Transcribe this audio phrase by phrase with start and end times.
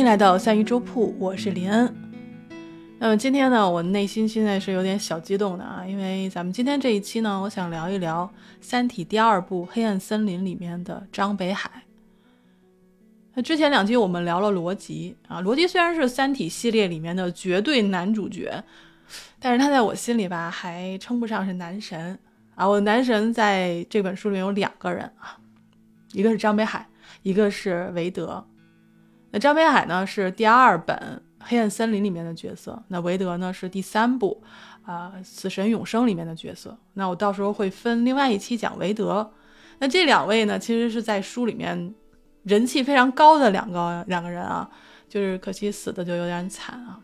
[0.00, 1.94] 欢迎来到三鱼粥铺，我是林恩。
[2.98, 8.24] 那么今天呢，我内心现在是有点小激动的啊，因为咱们今天这一期呢，我想聊一聊
[8.62, 11.70] 《三体》第二部《黑暗森林》里面的张北海。
[13.34, 18.64] 那之前两集我们聊了罗辑啊，罗辑虽然是《三体》系列里面的绝对男主角，
[19.38, 22.18] 但是他在我心里吧，还称不上是男神
[22.54, 22.66] 啊。
[22.66, 25.36] 我男神在这本书里面有两个人啊，
[26.12, 26.88] 一个是张北海，
[27.22, 28.42] 一个是韦德。
[29.30, 34.42] 那张北海呢是第二本《黑暗森林》里面的角色，那韦德呢是第三部
[34.82, 36.76] 啊《死神永生》里面的角色。
[36.94, 39.32] 那我到时候会分另外一期讲韦德。
[39.78, 41.94] 那这两位呢，其实是在书里面
[42.42, 44.68] 人气非常高的两个两个人啊，
[45.08, 47.00] 就是可惜死的就有点惨啊。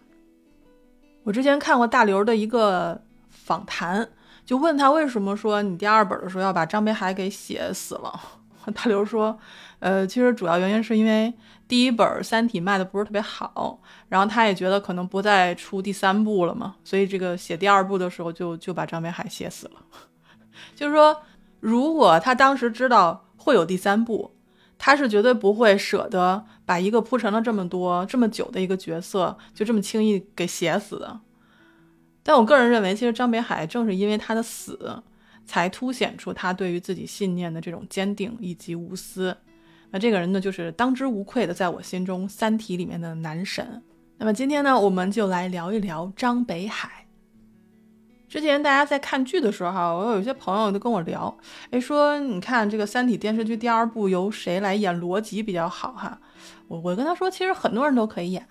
[1.23, 4.09] 我之前看过大刘的一个访谈，
[4.45, 8.21] 就问他为什么说你第二本的时候要把张北海给写死了。
[8.75, 9.39] 大刘说，
[9.87, 11.33] 呃，其实主要原因是因为。
[11.69, 19.83] 第一本《三体》卖的不是特别好，然后他也觉得可能不再出第三部了嘛，所以这个写第二部的时候就就把张北海写死了。
[20.77, 21.23] 就是说，
[21.59, 24.31] 如果他当时知道会有第三部，
[24.79, 31.19] 他是绝对不会舍得把一个铺陈了这么多、这么久的一个角色就这么轻易给写死的。
[32.23, 35.03] 但我个人认为，其实张北海正是因为他的死，
[35.45, 39.37] 才凸显出他对于自己信念的这种坚定以及无私。
[39.91, 43.83] 那这个人呢，就是当之无愧的，在我心中《三体》里面的男神。
[44.19, 47.07] 那么今天呢，我们就来聊一聊张北海。
[48.29, 51.35] 之前大家在看剧的时候，哈，我有些朋友都跟我聊，
[51.71, 55.93] 哎，说你看这个《三体》电视剧第二部由谁来演罗辑比较好？
[55.93, 56.19] 哈，
[56.67, 58.45] 我我跟他说，其实很多人都可以演，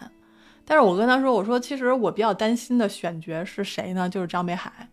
[0.63, 4.09] 但是我跟他说，我说其实我比较担心的选角是谁呢？
[4.09, 4.89] 就是张北海。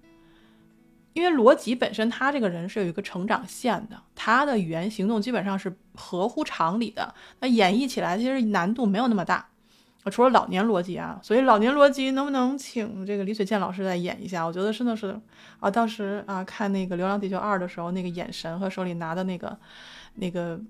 [1.13, 9.49] 因为罗辑本身他这个人是有一个成长线的，他的语言行动基本上是合乎常理的，那演绎起来其实难度没有那么大。
[10.11, 14.45] 除了老年罗辑啊，所以老年罗辑能不能请这个李雪健老师再演一下？
[14.45, 15.21] 我觉得真的是
[15.61, 19.59] 啊，当时啊看那个《流浪地球二》的时候，那个眼神和手里拿的那个
[20.15, 20.61] 那个。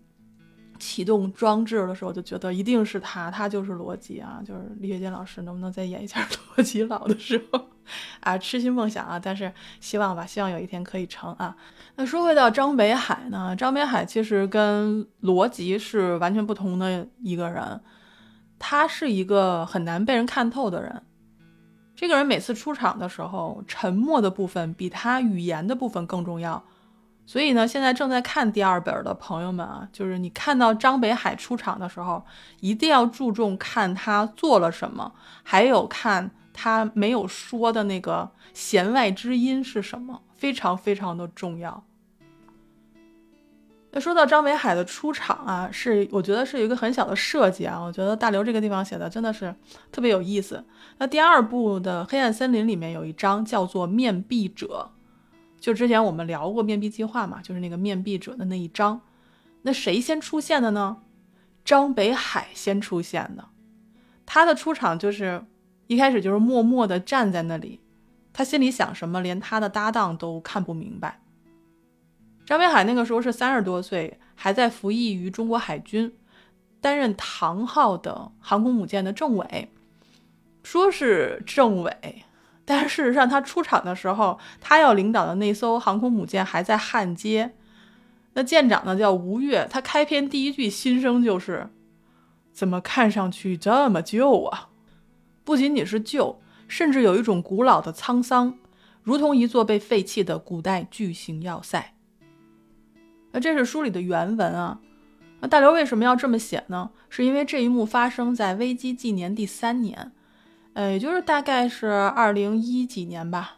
[0.78, 4.42] 启动装置的时候，就觉得一定是他，他就是罗辑啊！
[4.44, 7.68] 就是李雪健老师，能不能再演一下 罗辑老的时候
[8.20, 8.36] 啊？
[8.38, 9.18] 痴心梦想啊！
[9.18, 11.56] 但是希望吧，希望有一天可以成啊。
[11.96, 13.54] 那说回到张北海呢？
[13.56, 17.80] 张北海其实跟罗辑是完全不同的一个人，
[18.58, 21.02] 他是一个很难被人看透的人。
[21.94, 26.64] 这个人每次出场的时候，沉默的部分比他语言的部分更重要。
[27.24, 32.24] 所以呢，现在正在看第二本的朋友们啊，就是你看到张北海出场的时候，
[32.60, 35.12] 一定要注重看他做了什么，
[35.44, 41.84] 还有看他没有说的那个弦外之音是什么，非常非常的重要。
[43.94, 49.54] 那说到张北海的出场啊，是我觉得是有一个很小的设计啊，我觉得大刘这个地方写的真的是
[49.90, 50.64] 特别有意思。
[50.96, 54.90] 那第二部的黑暗森林里面有一章叫做面壁者。
[55.60, 59.00] 就之前我们聊过面壁计划嘛，就是那个面壁者的那一章，
[59.62, 60.96] 那谁先出现的呢？
[61.64, 63.44] 张北海先出现的，
[64.26, 65.44] 他的出场就是
[65.86, 67.80] 一开始就是默默地站在那里，
[68.32, 71.20] 他心里想什么，连他的搭档都看不明白。
[72.44, 76.12] 张北海那个时候是三十多岁，还在服役于中国海军，
[76.80, 79.70] 担任唐号的航空母舰的政委，
[80.62, 82.24] 说是政委。
[82.64, 87.54] 但事实上，他出场的时候，他要领导的那艘航空母舰还在焊接。
[88.34, 91.68] 那舰长呢叫吴越，他开篇第一句心声就是
[92.52, 94.70] ：“怎么看上去这么旧啊？
[95.44, 98.58] 不仅仅是旧，甚至有一种古老的沧桑，
[99.02, 101.94] 如同一座被废弃的古代巨型要塞。”
[103.32, 104.78] 那这是书里的原文啊。
[105.40, 106.90] 那大刘为什么要这么写呢？
[107.08, 110.12] 是因为这一幕发生在危机纪年第三年。
[110.74, 113.56] 呃，也就是大概是二零一几年吧，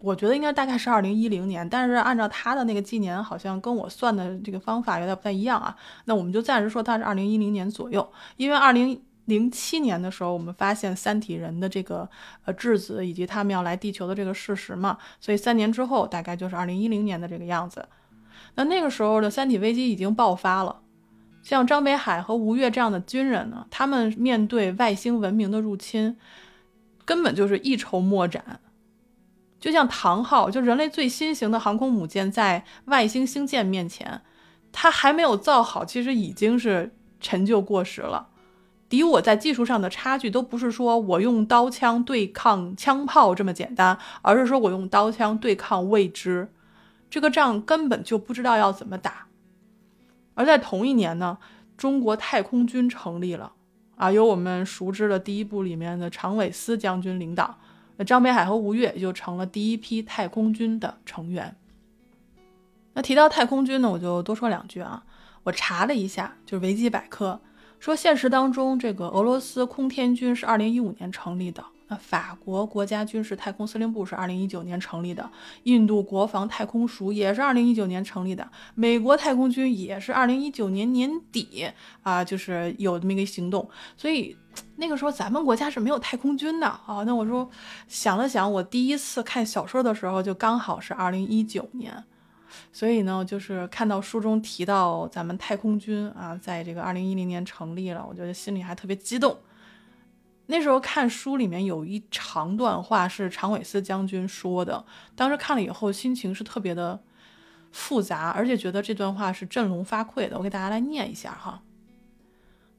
[0.00, 5.76] 我觉得应该大概是二零一零年，但是按照他的那个纪年，好像跟我算的这个方法有点不太一样啊。
[6.06, 12.08] 那我们就暂时说他是二零一零年左右，因为二零零七年的时候，我们发现三体人的这个
[12.44, 17.88] 呃质子以及他们要来地球的这个事实嘛，所以三年之后大概就是二零一零年的这个样子。
[18.54, 20.82] 那那个时候的三体危机已经爆发了，
[21.42, 26.16] 像张北海和吴越这样的军人呢，他们面对外星文明的入侵。
[27.06, 28.60] 根本就是一筹莫展，
[29.60, 34.22] 就像唐号，就人类最新型的航空母舰，在外星星舰面前，
[34.72, 38.28] 它还没有造好，其实已经是陈旧过时了。
[38.94, 46.52] 敌我在技术上的差距，都不是说我用刀枪对抗枪炮这么简单，而是说我用刀枪对抗未知，
[47.10, 49.26] 这个仗根本就不知道要怎么打。
[50.34, 51.38] 而在同一年呢，
[51.76, 53.50] 中国太空军成立了。
[53.96, 57.58] 啊，由我们熟知的第一部里面的常伟斯将军领导。
[57.96, 61.56] 那张北海和吴越也就成了第一批太空军的成员。
[62.92, 65.02] 那提到太空军呢，我就多说两句啊。
[65.44, 67.40] 我查了一下，就是维基百科
[67.78, 71.64] 说，现实当中这个俄罗斯空天军是二零一五年成立的。
[71.86, 75.30] 那法国国家军事太空司令部是二零一九年成立的，
[75.64, 81.68] 印度国防太空署也是二零一九年成立的，美国太空军也是二零一九年年底
[82.02, 83.68] 啊，就是有这么一个行动。
[83.98, 84.34] 所以
[84.76, 87.04] 那个时候咱们国家是没有太空军的啊。
[87.04, 87.50] 那我说
[87.86, 92.02] 想了想，我第一次看小说的时候就刚好是二零一九年。
[92.72, 99.38] 所以呢，就是看到书中提到咱们太空军啊，在这个二零一零年成立了，我觉得心里还特别激动。
[100.46, 104.84] 那时候看书里面有一长段话是长尾斯将军说的，
[105.16, 107.00] 当时看了以后心情是特别的
[107.72, 110.36] 复杂，而且觉得这段话是振聋发聩的。
[110.36, 111.62] 我给大家来念一下哈，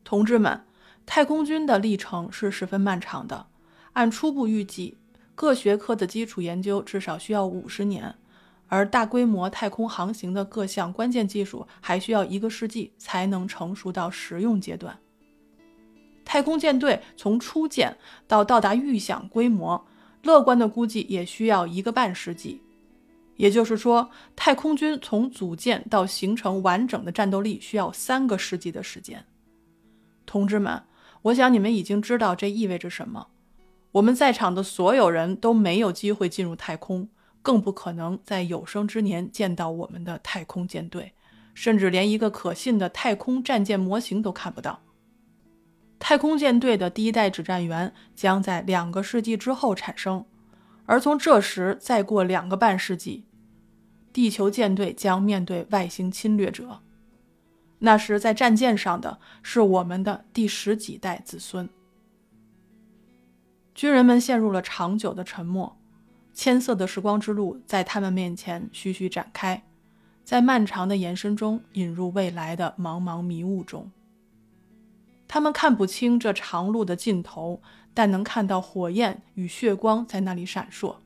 [0.04, 0.64] 同志们，
[1.08, 3.48] 太空军的历程是十分漫长的，
[3.94, 4.98] 按初步预计，
[5.34, 8.16] 各学科的基础研究至少需要五十年。
[8.68, 14.98] 而大规模太空航行的各项关键技术还需要一个世纪才能成熟到实用阶段。
[16.24, 17.98] 太空舰队从初建
[18.28, 19.86] 到到达预想规模，
[20.24, 22.62] 乐观的估计也需要一个半世纪。
[23.36, 29.26] 也就是说，太空军从组建到形成完整的战斗力需要三个世纪的时间。
[30.26, 30.82] 同志们，
[31.22, 33.28] 我想你们已经知道这意味着什么。
[33.92, 37.10] 我们在场的所有人都没有机会进入太空。
[37.46, 41.14] 更不可能在有生之年见到我们的太空舰队，
[41.54, 44.82] 甚至连一个可信的太空战舰模型都看不到。
[46.00, 50.26] 太空舰队的第一代指战员将在两个世纪之后产生，
[50.88, 53.26] 而从这时再过两个半世纪，
[54.12, 56.82] 地球舰队将面对外星侵略者。
[57.78, 61.70] 那时在战舰上的是我们的第十几代子孙。
[63.76, 65.78] 军人们陷入了长久的沉默。
[66.36, 69.64] 千色的时光之路在他们面前徐徐展开，
[70.26, 73.90] 在漫长的延伸中引入未来的茫茫迷雾中。
[75.28, 77.62] 他们看不清这长路的尽头，
[77.94, 80.98] 但能看到火焰与血光在那里闪烁。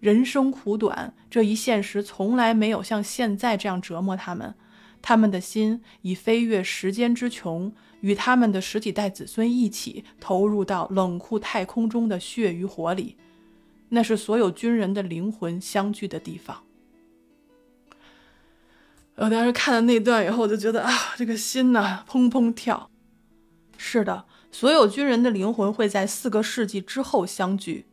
[0.00, 4.54] 人生苦短，这一现实从来没有像现在这样折磨他们。
[5.02, 13.16] 他们的心已飞越时间之穹，与他们的十几代子孙一起投入到冷酷太空中的血与火里。
[13.90, 16.64] 那是所有军人的灵魂相聚的地方。
[19.16, 22.88] 我当时看了那段以后，我就觉得啊，这个心呐砰砰跳。
[23.76, 27.86] 是的，所有军人的灵魂会在四个世纪之后相聚。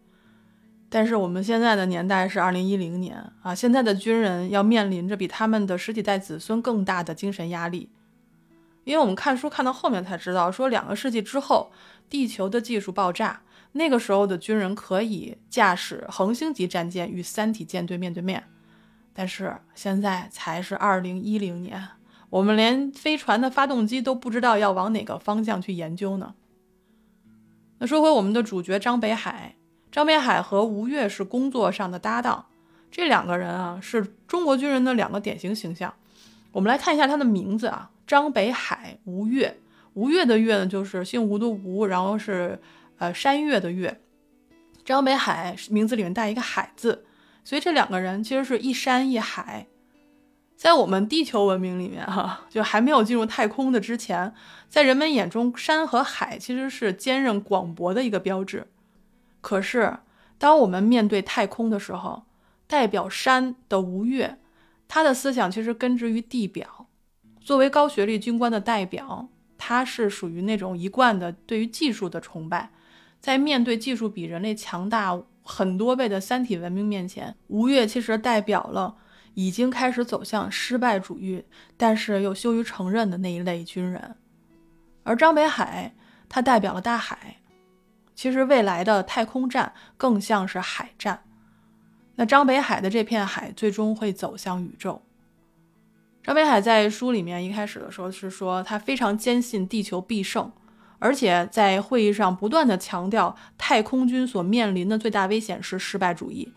[0.89, 7.89] 但是我们现在的年代是二零一零年啊，现在的军人要面临着比他们的十几代子孙更大的精神压力，
[8.85, 11.71] 因为我们看书看到后面才知道，说两个世纪之后，
[12.09, 13.41] 地球的技术爆炸。
[13.73, 18.43] 那个时候的军人可以驾驶恒星级战舰与三体舰队面对面，
[19.13, 21.87] 但是现在才是二零一零年，
[22.31, 26.33] 我们连飞船的发动机都不知道要往哪个方向去研究呢。
[27.77, 29.55] 那说回我们的主角张北海，
[29.91, 32.47] 张北海和吴越是工作上的搭档，
[32.89, 35.93] 这两个人啊是中国军人的两个典型形象。
[36.51, 39.55] 我们来看一下他的名字啊，张北海、吴越。
[39.93, 42.59] 吴越的越呢，就是姓吴的吴，然后是。
[42.97, 44.01] 呃，山岳的岳，
[44.83, 47.05] 张北海名字里面带一个海字，
[47.43, 49.67] 所以这两个人其实是一山一海。
[50.55, 54.33] 在我们地球文明里面，哈，就还没有进入太空的之前，
[54.67, 58.65] 在人们眼中，山和海其实是坚韧广博的一个标志。
[59.39, 59.99] 可是，
[60.39, 62.23] 当我们面对太空的时候，
[62.65, 64.39] 代表山的吴越，
[64.87, 66.87] 他的思想其实根植于地表。
[67.39, 72.71] 作为高学历军官的代表，他是属于那种一贯的对于技术的崇拜。
[73.19, 78.95] 在面对技术比人类强大很多倍的三体文明面前，吴越其实代表了
[79.33, 81.43] 已经开始走向失败主义，
[81.75, 84.15] 但是又羞于承认的那一类军人。
[85.03, 85.95] 而张北海，
[86.27, 87.37] 他代表了大海。
[88.13, 91.23] 其实未来的太空战更像是海战。
[92.15, 95.03] 那张北海的这片海最终会走向宇宙。
[96.23, 100.51] 张北海在书里面一开始的时候是说，他非常坚信地球必胜。
[100.99, 106.51] 而且在会议上不断的强调，太空军所面临的最大危险是失败主义，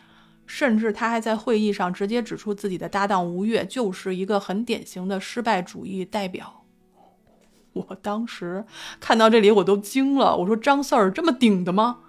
[0.46, 6.64] 甚至他还在会议上直接指出自己的搭档吴越就是一个很典型的失败主义代表。
[7.72, 8.64] 我当时
[8.98, 12.00] 看到这里我都惊了，我说张四儿这么顶的吗？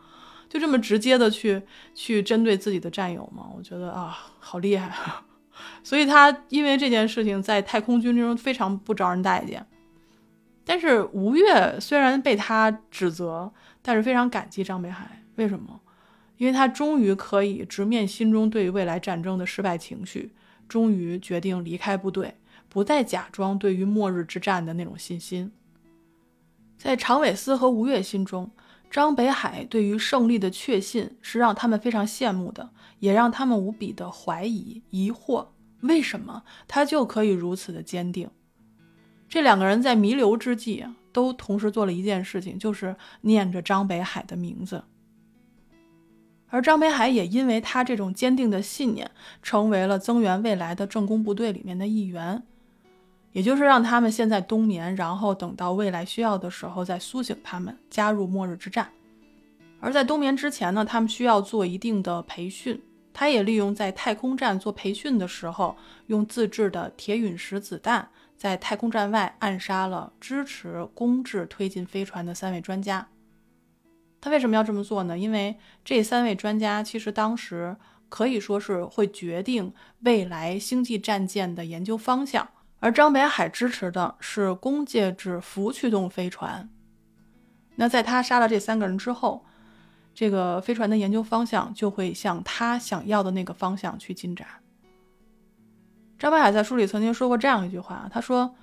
[0.49, 1.61] 就这么直接的去
[1.93, 3.45] 去针对自己的战友吗？
[3.55, 4.91] 我觉得啊，好厉害。
[5.83, 9.65] 所以他因为这件事情在太空军中非常不招人待见。
[10.71, 13.51] 但是吴越虽然被他指责，
[13.81, 15.21] 但是非常感激张北海。
[15.35, 15.81] 为什么？
[16.37, 20.33] 因为他终于可以直面心中对于未来战争的失败情绪，
[20.69, 22.35] 终于决定离开部队，
[22.69, 25.51] 不再假装对于末日之战的那种信心。
[26.77, 28.49] 在常伟思和吴越心中，
[28.89, 35.47] 张北海对于胜利的确信是让他们非常羡慕的，也让他们无比的怀疑、疑惑：
[35.81, 38.29] 为什么他就可以如此的坚定？
[39.31, 44.83] 这两个人在弥留之际啊，都同时做了一件事情，就是念着张北海的名字。
[46.49, 49.09] 而张北海也因为他这种坚定的信念，
[49.41, 52.43] 成为了增援未来的政工部队里面的一员，
[53.31, 58.91] 也就是让他们现在冬眠，然后等到未来需要的时候再苏醒，他们加入末日之战。
[59.79, 62.83] 而在冬眠之前呢，他们需要做一定的培训。
[63.13, 65.75] 他也利用在太空站做培训的时候，
[66.07, 68.09] 用自制的铁陨石子弹，
[68.41, 73.07] 在太空站外暗杀了支持公制推进飞船的三位专家。
[74.19, 75.15] 他为什么要这么做呢？
[75.15, 75.55] 因为
[75.85, 77.77] 这三位专家其实当时
[78.09, 86.67] 可以说是会决定未来星际战舰的研究方向，而张北海支持的是工介质浮驱动飞船。
[87.75, 89.45] 那在他杀了这三个人之后，
[90.15, 94.47] 这个飞船的研究方向就会向他想要的那个方向去进展。
[96.21, 98.53] 张北海在书里曾经说过这样一句话，他说：“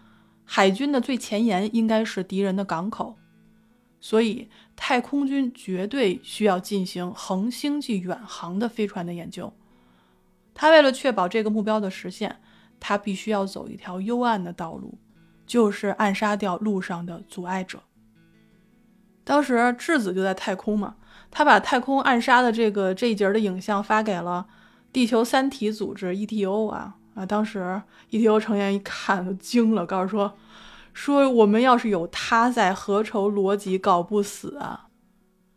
[0.47, 3.19] 海军的最前沿应该是敌人的港口。”
[3.99, 9.53] 所以，太空军绝对需要进行恒星际远航的飞船的研究。
[10.55, 12.37] 他为了确保这个目标的实现，
[12.79, 14.97] 他必须要走一条幽暗的道路，
[15.45, 17.83] 就是暗杀掉路上的阻碍者。
[19.25, 20.95] 当时质子就在太空嘛，
[21.29, 24.47] 他把太空暗杀的这个这一节的影像发给了
[24.93, 27.27] 地球三体组织 ETO 啊啊！
[27.27, 30.33] 当时 ETO 成员一看都惊了，告诉说。
[30.95, 34.87] 说我们要是有他在，何愁罗辑搞不死啊？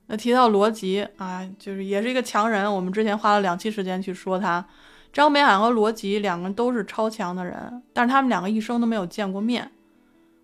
[0.07, 2.71] 那提到罗辑啊，就是也是一个强人。
[2.71, 4.63] 我们之前花了两期时间去说他，
[5.13, 9.71] 张北海和罗辑两个人都是超强的人，但是他们两个一生都没有见过面。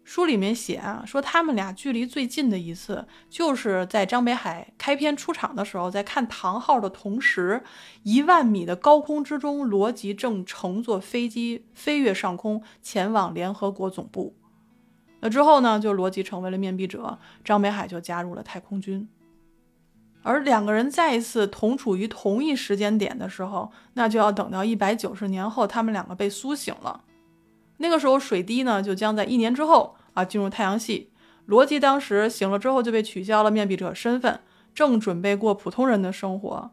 [0.08, 7.62] 书里面写啊，说他们俩距离最近的一次，就是在张北海开篇出场的时候，在看唐号的同时，
[8.04, 14.34] 一万米的高空之中，罗辑正乘坐飞机飞跃上空，前往联合国总部。
[15.20, 19.10] 那之后呢，就罗辑成为了面壁者，张北海就加入了太空军。
[20.24, 27.04] 而两个人再一次同处于同一时间点的时候，那就要等到一百九十年后，他们两个被苏醒了。
[27.80, 31.12] 那个时候，水滴呢就将在一年之后啊进入太阳系。
[31.45, 34.39] 罗辑当时醒了之后就被取消了面壁者身份，
[34.74, 36.71] 正准备过普通人的生活。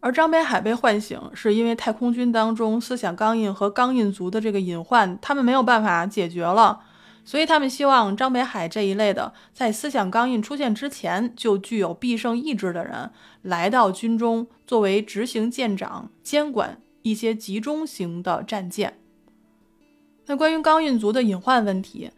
[0.00, 6.80] 而张北海被唤醒，是因为太空军当中思想钢印和钢印族的这个隐患，他们没有办法解决了。
[7.24, 13.10] 所以他们希望张北海这一类的，在思想钢印出现之前就具有必胜意志的人，
[13.42, 18.98] 来到军中作为执行舰长，监管一些集中型的战舰。
[20.26, 22.10] 那关于钢印族的隐患问题，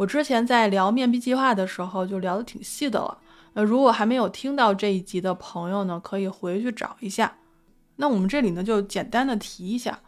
[0.00, 3.18] 我之前在聊面壁计划的时候就聊得挺细的了。
[3.52, 7.36] 那如果还没有听到这一集的朋友呢，可以回去找一下。
[7.96, 10.00] 那我们这里呢，就简单的提一下。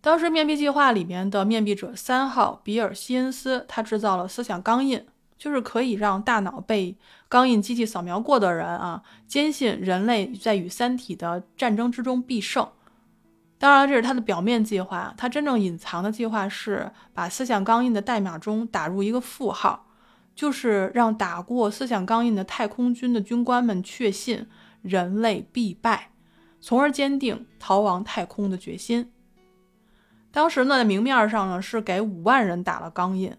[0.00, 5.04] 当时面壁计划里面的面壁者三号比尔·西恩斯，他制造了思想钢印，
[5.36, 6.96] 就是可以让大脑被
[7.28, 12.66] 钢印机器扫描过的人啊，坚信人类在与三体的战争之中必胜。
[13.64, 19.86] 当然，这是他的表面计划，他真正隐藏的计划是把思想钢印的代码中打入一个负号，
[20.34, 24.46] 就是让打过思想钢印的太空军的军官们确信
[24.82, 26.10] 人类必败，
[26.60, 29.10] 从而坚定逃亡太空的决心。
[30.30, 33.34] 当时呢，在明面上呢是给五万人打了钢印，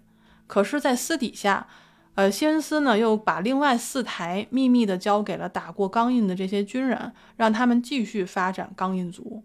[0.47, 1.67] 可是，在私底下，
[2.15, 9.43] 呃，西恩斯呢又把另外四台秘密的交给了打过钢印的这些军人，让他们继续发展钢印族。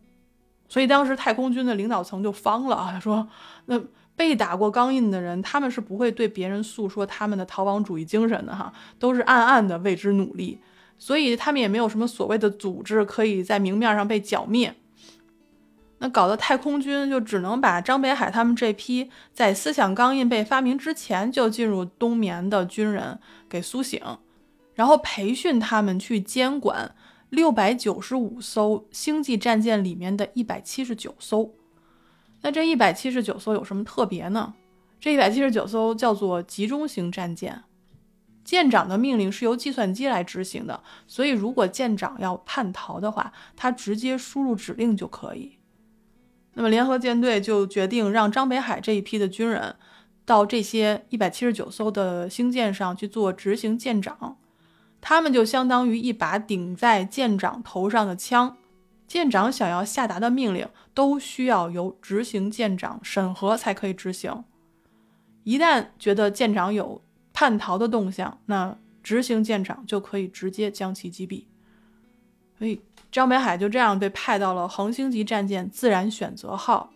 [0.71, 3.29] 所以当时太空军的领导层就慌了啊，说
[3.67, 3.79] 那
[4.17, 10.61] 被打过钢印的人，他们是不会对别人诉说他们的逃亡主义精神的哈，都是暗暗的为之努力，
[10.97, 14.75] 所以他们也没有什么所谓的组织可以在明面上被剿灭。
[15.99, 24.01] 那搞得太空军就只能把张北海他们这批在思想钢印被发明之前就进入冬眠的军人给苏醒，
[24.75, 26.95] 然后培训他们去监管
[27.31, 31.55] 六百九十五艘星际战舰里面的一百七十九艘。
[32.43, 34.55] 那这一百七十九艘有什么特别呢？
[35.01, 37.63] 这一百七十九艘叫做集中型战舰，
[38.45, 45.59] 舰长的命令是由计算机来执行的，所以如果舰长要叛逃的话，他直接输入指令就可以。
[46.55, 49.77] 那么，联合舰队就决定让张北海这一批的军人
[50.25, 54.37] 到这些一百七十九艘的星舰上去做执行舰长，
[55.01, 58.57] 他们就相当于一把顶在舰长头上的枪。
[59.07, 64.45] 舰长想要下达的命令，都需要由执行舰长审核才可以执行。
[65.43, 67.03] 一旦觉得舰长有
[67.33, 71.45] 叛逃的动向，那执行舰长就可以直接将其击毙。
[72.57, 72.81] 所以
[73.11, 76.93] 张北海就这样被派到了恒星级战舰“自然选择号”，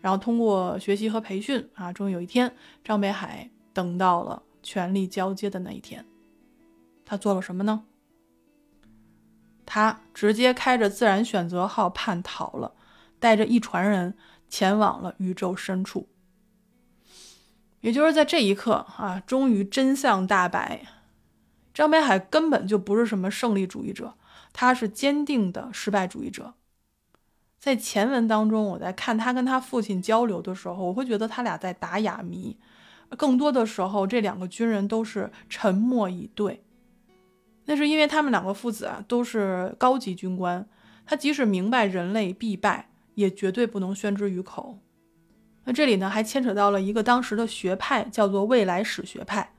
[0.00, 6.04] 然后通过学习和培训啊，终于有一天，张北海等到了权力交接的那一天。
[7.06, 7.84] 他做了什么呢？
[9.64, 12.74] 他直接开着自然选择号叛逃了，
[13.18, 14.16] 带着一船人
[14.48, 16.08] 前往了宇宙深处。
[17.80, 20.86] 也就是在这一刻啊，终于真相大白，
[21.72, 24.14] 张北海根本就不是什么胜利主义者，
[24.52, 26.54] 他是坚定的失败主义者。
[27.60, 32.56] 在前文当中，我在看他跟他父亲交流的时候，我会觉得他俩在打哑谜，
[33.16, 36.62] 更多的时候，这两个军人都是沉默以对。
[37.66, 40.66] 那是因为他们两个父子啊都是高级军官，
[41.04, 44.78] 他即使明白人类必败，也绝对不能宣之于口。
[45.64, 49.52] 那这里呢还牵扯到了一个当时的学派，叫做未来史学派。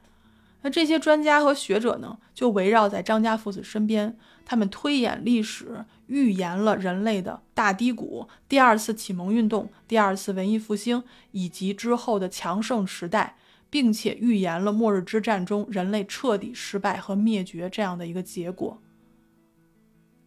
[0.61, 13.35] 那这些专家和学者呢，就围绕在张家父子身边，他们推演历史，预言了人类的大低谷、第二次启蒙运动、第二次文艺复兴以及之后的强盛时代。
[13.69, 18.81] 并且预言了末日之战中人类彻底失败和灭绝这样的一个结果。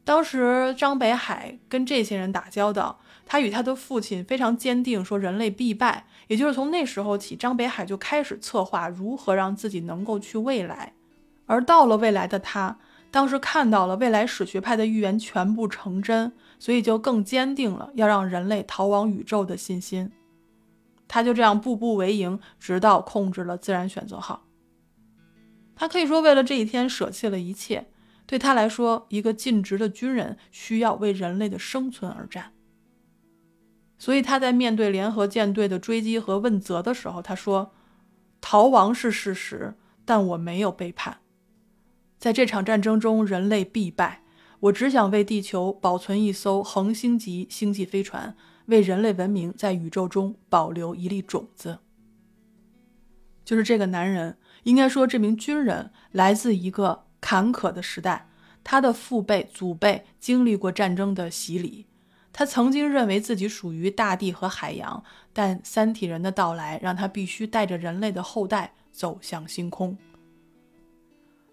[0.02, 6.06] 当时张北海跟这些人打交道，他与他的父亲非常坚定，说人类必败。
[6.26, 10.94] 也就是从那时候起，张北海就开始策划如何让自己能够去未来。
[11.47, 12.78] 而到了未来的他，
[13.11, 20.11] 当时看到了未来史学派的预言全部成真，所以就更坚定了要让人类逃往宇宙的信心。
[21.12, 24.46] 他就这样步步为营，直到控制了自然选择号。
[25.75, 27.88] 他可以说为了这一天舍弃了一切。
[28.27, 32.53] 对他来说，一个尽职的军人需要为人类的生存而战。
[33.99, 37.73] 所以他在面对联合舰队的追击和问责的时候，他说
[38.40, 41.18] ：“逃亡是事实，但我没有背叛。
[42.18, 44.23] 在这场战争中，人类必败。
[44.61, 48.37] 我只想为地球保存一艘恒星级星际飞船。”
[48.70, 51.80] 为人类文明在宇宙中保留一粒种子，
[53.44, 54.38] 就是这个男人。
[54.62, 58.28] 应该说，这名军人来自一个坎坷的时代，
[58.62, 61.87] 他的父辈、祖辈经历过战争的洗礼。
[62.33, 65.02] 他曾经认为自己属于大地和海洋，
[65.33, 69.96] 但三体人的到来让他必须带着人类的后代走向星空。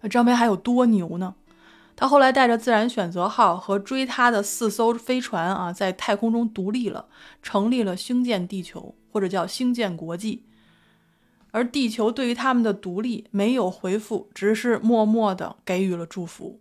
[0.00, 1.34] 那张培还有多牛呢？
[2.00, 7.06] 他后来带着自然选择号和追他的四艘飞船啊，在太空中独立了，
[7.42, 10.44] 成立了星舰地球，或者叫星舰国际。
[11.50, 16.60] 而地球对于他们的独立没有回复，只是默默的给予了祝福。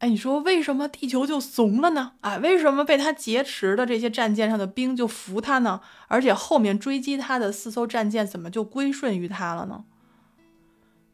[0.00, 2.14] 哎，你说为什么地球就怂了呢？
[2.22, 5.80] 啊，为什么被他劫持的这些战舰上的兵就服他呢？
[6.08, 9.84] 而且后面追击他的四艘战舰怎么就归顺于他了呢？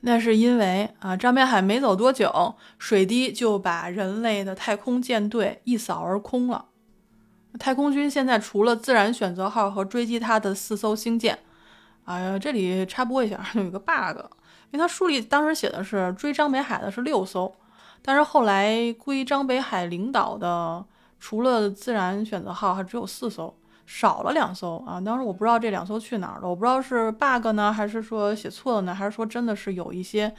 [0.06, 6.66] 那是因为啊，张北海没走多久，水滴就把人类的太空舰队一扫而空了。
[7.58, 11.38] 太空军现在除了自然选择号和追击他的四艘星舰，
[12.04, 14.18] 哎呀，这里插播一下， 有一个 bug，
[14.70, 17.50] 因为他书里当时写的是追张北海的是六艘，
[18.02, 20.84] 但是后来归张北海领导的，
[21.18, 23.56] 除了自然选择号，还只有四艘。
[23.86, 25.00] 少了两艘啊！
[25.00, 30.34] 当时我不知道这两艘去哪儿了，我不知道是 bug 呢，还是说写错了呢，还是说真的是有一些，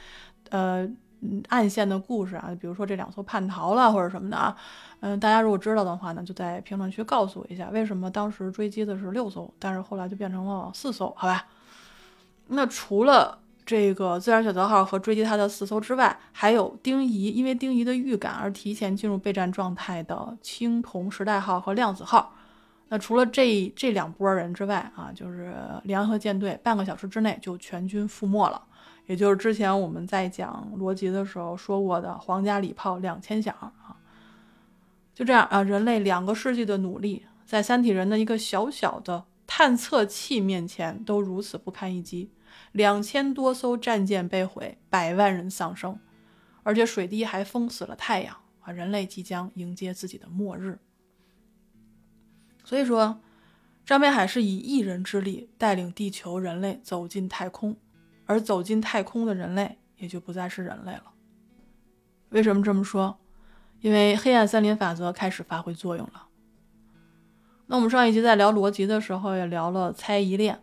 [0.50, 0.88] 呃，
[1.48, 2.50] 暗线的故事啊？
[2.60, 4.56] 比如说这两艘叛逃了或者什么的啊？
[5.00, 11.14] 嗯，大家如果知道的话呢，就在评论区告诉我一下，为什么当时追击的是六艘，但是后来就变成了四艘？
[11.16, 11.46] 好吧？
[12.48, 22.32] 那除了这个自然选择号和追击它的四艘之外，还有丁仪因为丁仪的预感而提前进入备战状态的青铜时代号和量子号。
[22.88, 28.62] 那除了这这两拨人之外啊，就是联合舰队半个小时之内就全军覆没了，
[29.06, 33.96] 也就是之前我们在讲罗辑的时候说过的皇家礼炮两千响啊。
[35.12, 42.30] 就这样啊，人类两个世纪的努力，在三体人的一个小小的探测器面前都如此不堪一击，
[42.72, 45.98] 两千多艘战舰被毁，百万人丧生，
[46.62, 50.78] 而且水滴还封死了太阳啊，人类即将迎接自己的末日。
[52.66, 53.20] 所以说，
[53.84, 57.76] 张北海是以一人之力带领地球人类走进太空，
[58.24, 61.04] 而走进太空的人类也就不再是人类了。
[62.30, 63.20] 为什么这么说？
[63.80, 66.26] 因为黑暗森林法则开始发挥作用了。
[67.68, 70.60] 那我们上一集在聊逻辑的时候，也聊了猜疑链。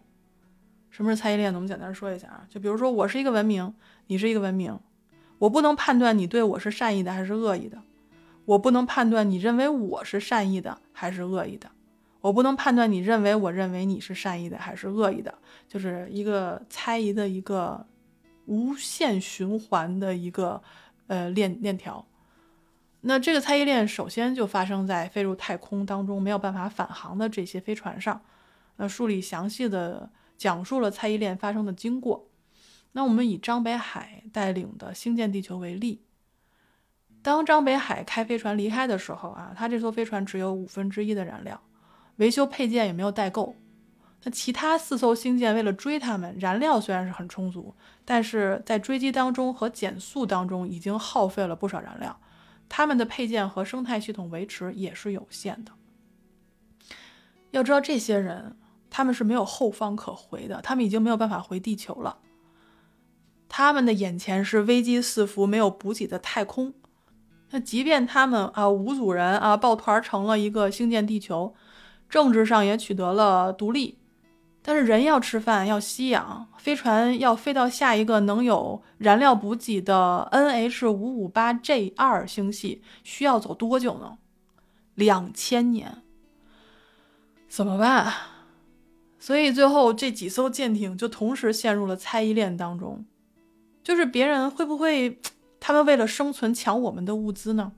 [0.90, 1.58] 什么是猜疑链呢？
[1.58, 3.74] 我们简单说一下啊，就比如说我是一个文明，
[4.08, 4.78] 你是一个文明，
[5.38, 7.82] 我不能判断你对我是善意的还是恶意的，
[8.44, 11.72] 我不能判断你认为我是善意的还是恶意的，
[12.24, 17.86] 我不能判断你认为我认为你是善意的还是恶意的，就是一个猜疑的一个
[18.46, 20.64] 无限循环的一个
[21.08, 22.08] 呃链链条。
[23.02, 28.22] 那这个猜疑链首先就发生在飞入太空当中没有办法返航的这些飞船上，
[28.78, 30.10] 那书里详细的。
[30.36, 32.28] 讲述了猜疑链发生的经过。
[32.94, 36.02] 那我们以张北海带领的星舰地球为例，
[37.22, 41.62] 当张北海开飞船离开的时候啊，他这艘飞船只有五分之一的燃料，
[42.18, 43.56] 维修配件也没有带够。
[44.24, 52.20] 那其他四艘星舰为了追他们，燃料虽然是很充足，但是在追击当中和减速当中已经耗费了不少燃料，
[52.70, 55.72] 他们的配件和生态系统维持也是有限的。
[57.52, 58.58] 要知道这些人。
[58.96, 62.20] 他们是没有后方可回的，他们已经没有办法回地球了。
[63.50, 66.76] 他们的眼前是危机四伏、没有补给的太空。
[67.50, 71.56] 那即便他们啊五组人啊抱团成了一个星舰地球，
[72.14, 73.98] 政治上也取得了独立，
[74.62, 84.20] 但是人要吃饭、要吸氧，飞船要飞到下一个能有燃料补给的 NH 五五八 J 二星系，需要走多久呢？
[84.94, 86.04] 两千年。
[87.50, 88.14] 怎么办？
[89.18, 93.04] 所以最后这几艘舰艇就同时陷入了猜疑链当中，
[93.84, 95.20] 就是别人会不会，
[95.60, 97.72] 他们为了生存抢我们的物资呢？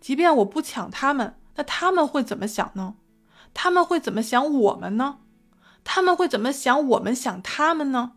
[0.00, 2.94] 即便我不抢他们，那他们会怎么想呢？
[3.54, 5.18] 他们会怎么想我们呢？
[5.84, 8.12] 他们会怎么想我们想他们呢？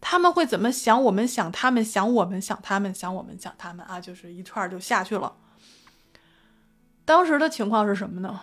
[0.00, 4.00] 他们会怎么想我们想他们想我们想他们想我们想他们啊？
[4.00, 5.36] 就是一串就下去了。
[7.04, 8.40] 当时的情况是什么呢？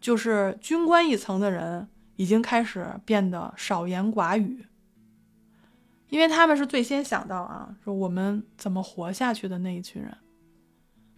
[0.00, 1.88] 就是军官一层的人。
[2.18, 4.66] 已经开始变得少言寡语，
[6.08, 10.18] 因为他们是最先想到啊，说我们怎么活下去的那一群人，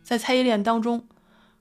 [0.03, 1.09] 在猜疑链当中，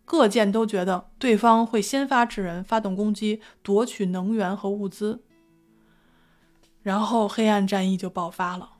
[0.09, 5.23] 各舰都觉得对方会先发制人，发动攻击，夺取能源和物资，
[6.81, 8.71] 然后黑暗战役就爆发了。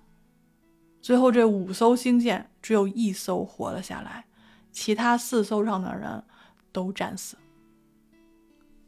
[1.00, 4.26] 最后这五艘星舰只有一艘活了下来，
[4.72, 6.24] 其他四艘上的人
[6.72, 7.38] 都战死。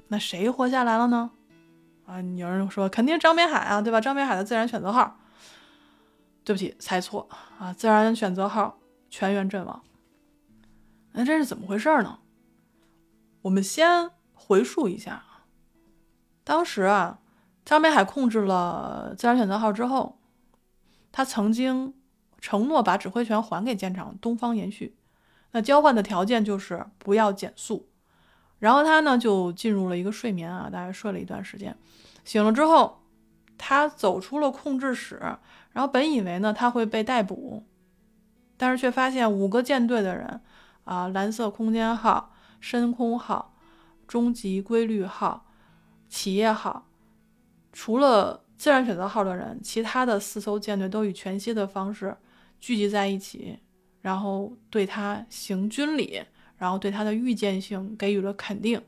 [0.07, 1.29] 那谁活下来了呢？
[2.07, 4.01] 啊，有人说肯定张北海啊，对吧？
[4.01, 5.15] 张北海的自然选择号，
[6.43, 8.79] 对不起，猜错啊，自然选择号
[9.11, 9.83] 全员阵亡。
[11.11, 12.17] 那这是怎么回事呢？
[13.43, 15.23] 我们先回溯一下，
[16.43, 17.19] 当时啊，
[17.65, 20.19] 张北海控制了自然选择号之后，
[21.11, 21.93] 他曾经
[22.39, 24.95] 承诺把指挥权还给舰长东方延续，
[25.51, 27.87] 那交换的条件就是不要减速。
[28.59, 31.75] 然后他呢就进入了一个睡眠啊，大概睡了一段时间，
[32.23, 33.01] 醒了之后，
[33.57, 35.15] 他走出了控制室，
[35.71, 37.65] 然后本以为呢他会被逮捕，
[38.57, 40.41] 但是却发现五个舰队的人
[40.83, 43.53] 啊，蓝色空间号、深空号、
[44.07, 45.45] 终极规律号、
[46.07, 46.87] 企业号，
[47.73, 52.15] 除了自然选择号的人，其他的四艘舰队都以全息的方式
[52.61, 53.59] 聚集在一起，
[53.99, 56.23] 然后对他行军礼。
[56.61, 58.79] 然后对他的预见性给予了肯定，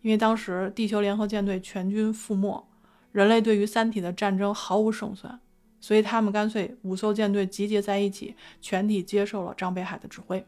[0.00, 2.64] 因为当时地球联合舰队全军覆没，
[3.10, 5.40] 人类对于三体的战争毫无胜算，
[5.80, 10.46] 所以他们干脆五艘舰队集结在一起，全体接受了张北海的指挥。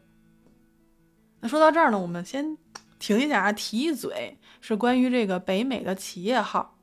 [1.41, 2.57] 那说到这儿呢，我们先
[2.99, 6.77] 停一下啊，提一嘴，是关于这个北美的企业号。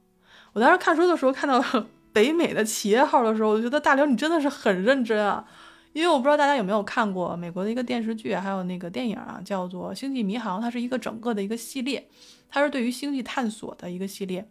[0.53, 1.63] 我当时看书的时候看到
[2.13, 5.47] 北美的企业号的时候，我就觉得大刘你真的是很认真啊。
[5.93, 12.07] 因为我不知道大家有没有看过美国的一个电视剧，还有那个电影啊，叫做《星际迷航》，它是一个整个的一个系列，
[12.51, 14.47] 它是对于星际探索的一个系列。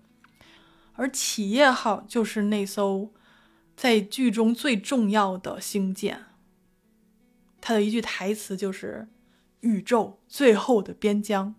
[0.93, 3.11] 而企业号就是那艘
[3.75, 6.25] 在剧中最重要的星舰，
[7.61, 9.07] 它的一句台词就是
[9.65, 11.55] “宇宙最后的边疆”，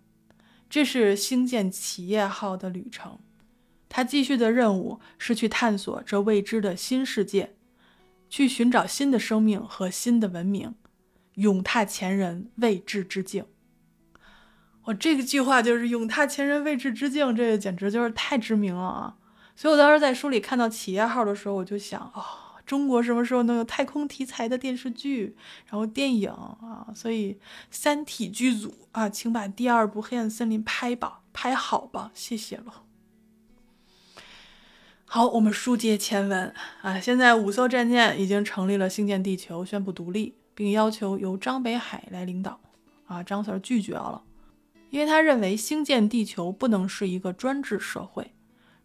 [0.70, 3.18] 这是星舰企业号的旅程。
[3.90, 7.52] 它继续的任务是去探索这未知的新世界。
[8.28, 10.74] 去寻找新的生命和新的文明，
[11.34, 13.46] 永踏前人未知之境。
[14.86, 19.16] 我这个句话就是“永踏前人未知之境”，这个简直就是太知名了啊！
[19.54, 22.24] 所以我当时在书里看到企业号的时候，我就想：哦，
[22.66, 26.88] 中国什么时候能有太空题材的电视剧，然后电影啊？
[26.94, 27.34] 所以
[27.70, 32.82] 《三体》剧组啊，请把第二部《黑暗森林》拍吧，拍好吧，谢谢了。
[35.04, 36.52] 好，我们书接前文
[36.82, 36.98] 啊。
[36.98, 42.60] 现在五艘战舰已经成立了星舰地球，宣布独立，并要求由张北海来领导。
[43.06, 44.24] 啊，张 Sir 拒绝了，
[44.90, 48.34] 因为他认为星舰地球不能是一个专制社会，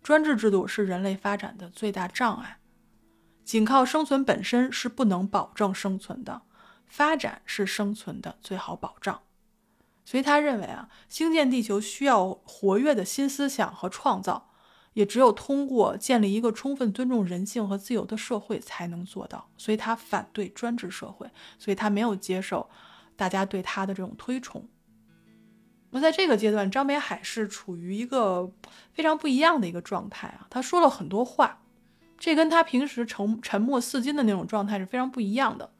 [0.04, 2.60] 专制制度是人类发展的最大障碍。
[3.52, 6.44] 仅靠生存本身是不能保证生存的，
[6.88, 9.24] 发展是生存的最好保障。
[10.06, 14.52] 所以他认为啊，兴建地球需要活跃的新思想和创造，
[14.94, 19.50] 也只有通过建立一个充分尊重人性和自由的社会才能做到。
[19.58, 22.70] 所以他反对专制社会，所以他没有接受
[23.18, 24.66] 大家对他的这种推崇。
[25.90, 28.50] 那在这个阶段，张北海是处于一个
[28.94, 31.61] 非常不一样的一个状态啊，他说了很多话，
[32.22, 35.72] 这跟他平时沉沉默似金的那种状态是非常不一样的。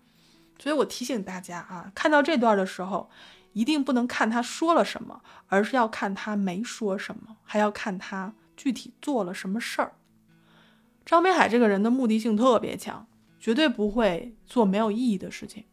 [0.60, 3.10] 所以我提醒大家啊，看到这段的时候。
[3.54, 9.92] 一定不能看他说了什么，而是要看他没说什么，还要看他具体做了什么事儿。
[11.06, 13.06] 张北海这个人的目的性特别强，
[13.42, 15.66] 绝对不会做没有意义的事情。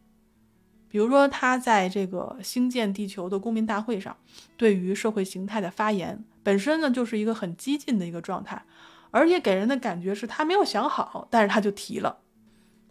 [0.88, 4.16] 比如说，他在这个兴建地球的公民大会上，
[4.56, 8.64] 对于社会形态的发言，本身呢就是一个很激进的一个状态，
[9.10, 12.18] 而且给人的感觉是他没有想好，但是他就提了。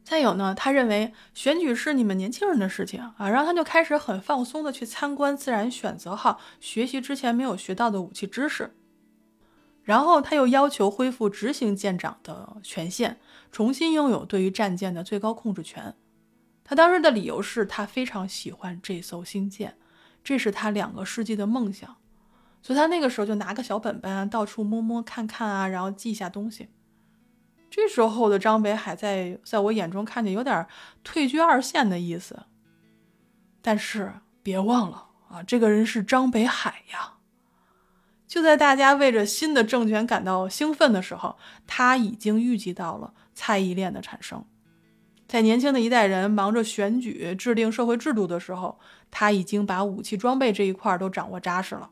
[0.04, 8.74] 再有呢，他认为选举是你们年轻人的事情啊，然后他就开始很放松的去参观自然选择号，学习之前没有学到的武器知识。
[9.84, 13.18] 然后他又要求恢复执行舰长的权限，
[13.52, 15.96] 重新拥有对于战舰的最高控制权。
[16.64, 19.78] 他当时的理由是他非常喜欢这艘星舰，
[20.24, 21.96] 这是他两个世纪的梦想，
[22.62, 26.70] 所以他那个时候就拿个小本本啊，到处摸摸看看啊，然后记一下东西。
[27.70, 30.66] 这时候的张北海在在我眼中看见有点
[31.04, 32.44] 退居二线的意思，
[33.62, 37.14] 但是别忘了啊，这个人是张北海呀。
[38.28, 44.44] 就在大家为着新的政权感到兴奋的时候，他已经预计到了蔡依链的产生。
[45.28, 48.80] 在年轻的一代人忙着选举、制定社会制度的时候，
[49.12, 51.90] 他已经把武器装备这一块都掌握扎实了。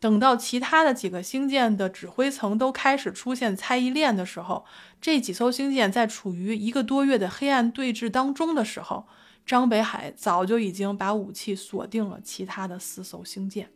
[0.00, 4.64] 等到其他的几个星舰的指挥层都开始出现猜疑链的时候，
[5.00, 9.06] 这几艘星舰在处于一个多月的黑暗对峙当中的时候，
[9.44, 13.70] 张北海早就已经把武器锁定了其他的四艘星舰。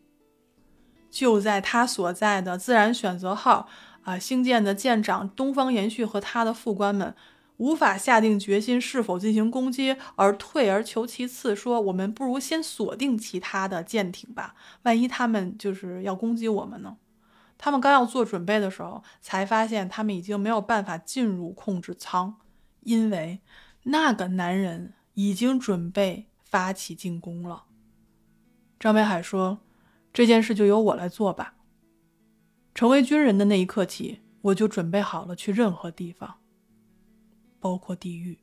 [1.11, 3.68] 就在他所在的自然选择号
[4.02, 7.14] 啊星舰的舰长东方延续和他的副官们。
[7.62, 16.96] 无法下定决心是否进行攻击，而退而求其次，说我们不如先锁定其他的舰艇吧，万一他们就是要攻击我们呢？
[17.57, 22.35] 他们刚要做准备的时候，才发现他们已经没有办法进入控制舱，
[22.81, 23.40] 因为
[23.85, 27.66] 那个男人已经准备发起进攻了。
[28.81, 29.61] 张北海说
[30.12, 31.55] ：“这件事就由我来做吧。
[32.75, 36.38] 成为军人的那一刻起，我就准备好了去任何地方。”
[37.62, 38.40] 包括地狱。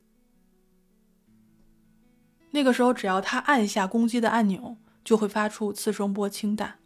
[2.52, 6.78] 那个时候，只要他按下攻击的按钮，就会发出次声波氢弹。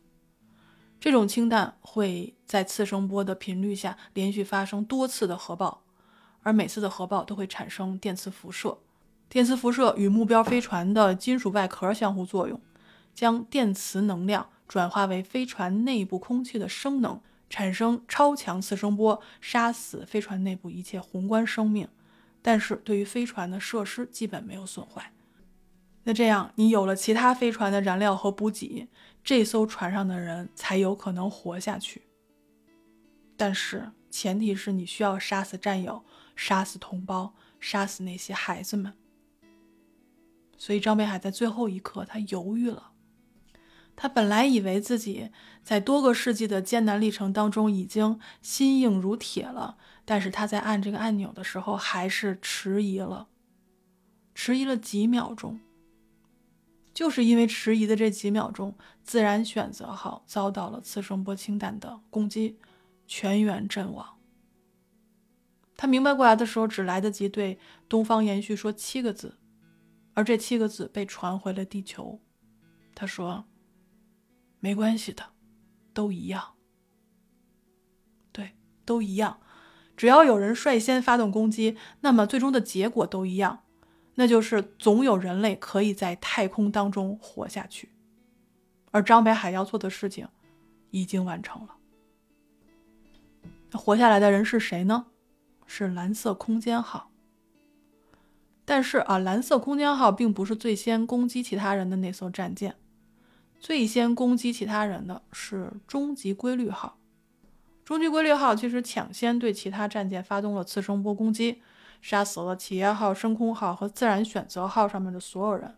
[1.01, 5.85] 这种氢弹会在次声波的频率下连续发生多次的核爆，
[6.42, 8.79] 而每次的核爆都会产生电磁辐射。
[9.29, 12.61] 电磁辐射与目标飞船的金属外壳相互作用，
[13.14, 21.88] 将电磁能量转化为飞船内部空气的声能，产生超强次声波，杀死飞船内部一切宏观生命。
[22.46, 25.11] 但是对于飞船的设施基本没有损坏。
[26.02, 28.87] 那这样，你有了其他飞船的燃料和补给，
[29.24, 32.02] 这艘船上的人才有可能活下去。
[33.35, 36.04] 但是前提是你需要杀死战友，
[36.37, 38.92] 杀死同胞，杀死那些孩子们。
[40.59, 42.90] 所以张北海在最后一刻，他犹豫了。
[43.96, 45.30] 他本来以为自己
[45.62, 49.78] 在多个世纪的艰难历程当中已经心硬如铁了。
[50.05, 53.29] 但是他在按这个按钮的时候还是迟疑了，
[54.35, 55.61] 迟疑了几秒钟。
[56.93, 62.59] 就是因为迟疑的这几秒钟，自然选择号遭到了次声波氢弹的攻击，
[63.07, 64.21] 全员阵亡。
[65.77, 69.38] 他明白过来的时候，只来得及对东方延续说七个字，
[70.12, 72.21] 而这七个字被传回了地球。
[72.95, 73.45] 他说
[74.61, 75.33] ：“没关系的，
[75.93, 76.55] 都一样。
[78.31, 79.40] 对，都一样。”
[80.05, 83.61] 只要有人率先发动攻击，那么最终的结果都一样，
[84.17, 87.88] 那就是总有人类可以在太空当中活下去。
[88.90, 90.29] 而张北海要做的事情
[90.90, 91.77] 已经完成了。
[93.71, 95.07] 那活下来的人是谁呢？
[95.64, 97.11] 是蓝色空间号。
[98.67, 102.77] 但是啊，蓝色空间号并不是最先攻击其他人的那艘战舰，
[103.59, 106.99] 最先攻击其他人的是终极规律号。
[107.85, 111.61] 终极规律号其实抢先对其他战舰发动了次声波攻击，
[112.01, 115.77] 杀死了企业号、升空号和自然选择号上面的所有人。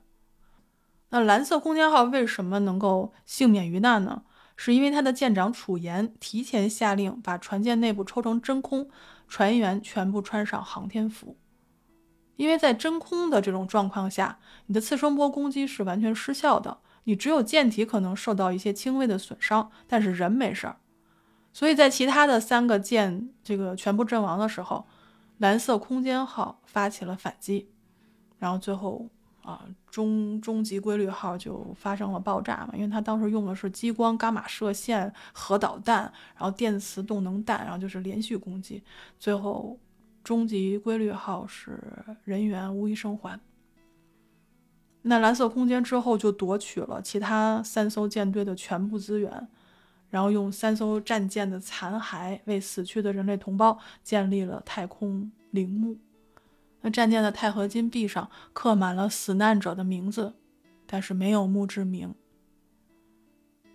[1.11, 4.23] 那蓝色空间号为什么能够幸免于难呢？
[4.57, 8.89] 是因为他的舰长楚岩提前下令把船舰内部抽成真空，
[9.29, 11.37] 船员全部穿上航天服。
[12.37, 20.77] 因为在真空的这种状况下，你的次声波攻击是完全失效的，你只有舰体可能受到一些轻微的损伤，但是人没事儿。
[21.57, 24.85] 所以在其他的三个舰这个全部阵亡的时候，
[25.39, 27.67] 蓝色空间号发起了反击，
[28.39, 29.09] 然后最后
[29.41, 38.83] 啊，终终极规律号就发生了爆炸嘛，因为它当时用的是激光、伽马射线、核导弹，然后电磁动能弹，然后就是连续攻击，
[39.19, 39.79] 最后
[40.23, 41.83] 终极规律号是
[42.25, 43.41] 人员无一生还。
[45.01, 49.49] 那蓝色空间之后就夺取了其他三艘舰队的全部资源。
[50.09, 55.99] 然后用三艘战舰的残骸为死去的人类同胞建立了太空陵墓。
[56.81, 60.35] 那战舰的钛合金壁上刻满了死难者的名字，
[60.87, 62.15] 但是没有墓志铭。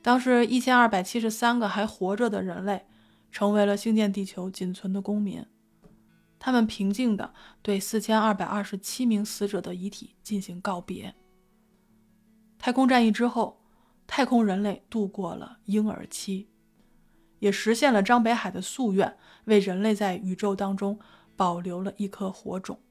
[0.02, 2.86] 当时一千二百七十三个还活着的人类，
[3.32, 5.46] 成为了星舰地球仅存的公民。
[6.39, 11.13] 他们平静地对四千二百二十七名死者的遗体进行告别。
[12.58, 13.61] 太空战役之后。
[14.13, 16.50] 太空人类度过了婴儿期，
[17.39, 21.00] 也实现了张北海的夙愿，为人类在宇宙当中
[21.38, 22.82] 保留了一颗火种。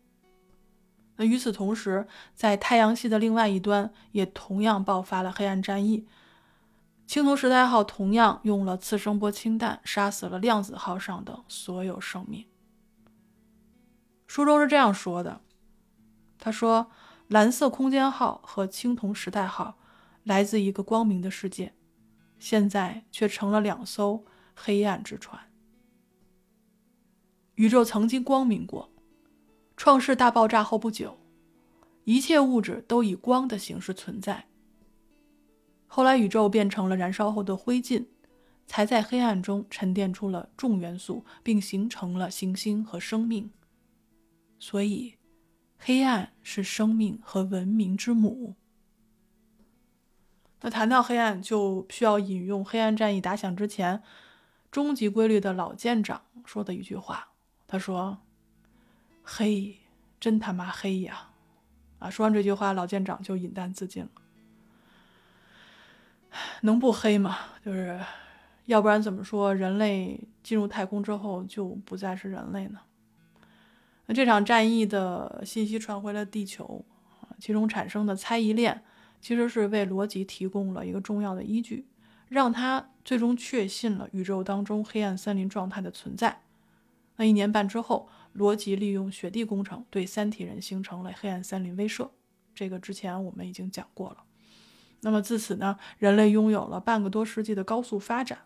[1.17, 6.09] 那与此同时，在太阳系的另外一端，也同样爆发了黑暗战役。
[7.07, 12.47] 青铜时代号同样用了次声波氢弹杀死了量子号上的所有生命。
[14.27, 15.43] 书中是这样说的
[16.41, 16.91] ：“他说，
[17.29, 19.77] 蓝色空间号和青铜时代号。”
[20.25, 21.73] 来自一个光明的世界，
[22.39, 25.41] 现在却成了两艘黑暗之船。
[27.55, 28.91] 宇宙曾经光明过，
[29.77, 31.19] 创世大爆炸后不久，
[32.05, 34.47] 一切物质都以光的形式存在。
[35.87, 38.07] 后来宇宙变成了燃烧后的灰烬，
[38.67, 43.51] 才在黑暗中沉淀出了重元素，并形成了行星和生命。
[44.59, 45.17] 所以，
[45.77, 48.55] 黑暗是生命和文明之母。
[50.63, 54.03] 那谈到黑暗，就需要引用黑暗战役打响之前，
[54.71, 57.29] 终极规律的老舰长说的一句话。
[57.67, 58.19] 他说
[59.25, 59.79] ：“黑，
[60.19, 61.31] 真他妈黑呀！”
[61.99, 64.11] 啊，说完这句话，老舰长就饮弹自尽了。
[66.61, 67.39] 能不黑吗？
[67.65, 67.99] 就是，
[68.67, 72.81] 要不然怎么说人类进入太空之后就不再是人类呢？
[74.07, 76.85] 那这场战役的信息传回了地球，
[77.39, 78.85] 其中产生的猜疑链。
[79.21, 81.87] 其实是为罗辑提供了一个重要的依据，
[82.29, 86.43] 让他最终确信了宇宙当中黑暗森林状态的存在。
[87.17, 92.09] 那一年半之后，罗辑利用雪地工程对三体人形成了黑暗森林威慑。
[92.55, 94.25] 这个之前我们已经讲过了。
[95.03, 98.39] 那么自此呢，人类拥有了半个多世纪的高速发展。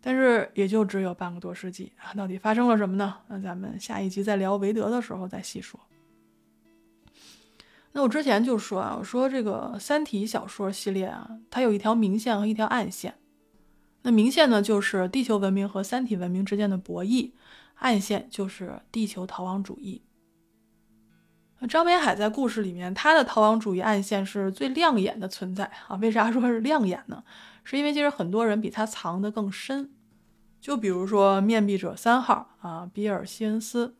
[0.00, 3.18] 但是也就只有半个多世纪啊，到底发生了什么呢？
[3.28, 5.78] 那咱们下一集再聊韦德的时候再细说。
[7.94, 13.18] 那我之前就说啊，我说这个《三体》小说系列啊，它有一条明线和一条暗线。
[14.02, 17.32] 那明线呢，就是地球文明和三体文明之间的博弈；
[17.74, 20.02] 暗线就是地球逃亡主义。
[21.60, 25.94] 那张北海在故事里面，他的逃亡主义暗线是最亮眼的存在啊。
[25.96, 27.22] 为啥说是亮眼呢？
[27.62, 29.92] 是因为其实很多人比他藏得更深。
[30.60, 33.94] 就比如说面壁者三号啊，比尔·希恩斯，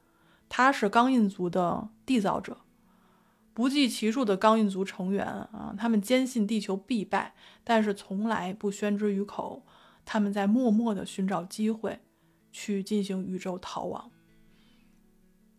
[0.48, 2.61] 他是钢印族的缔造者。
[3.54, 9.62] 不计其数的钢印族成员啊，他们坚信地球必败，但是从来不宣之于口。
[10.04, 12.00] 他们在默默地寻找机会，
[12.50, 14.10] 去进行宇宙逃亡。